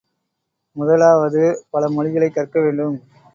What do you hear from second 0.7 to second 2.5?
முதலாவது, பல மொழிகளைக்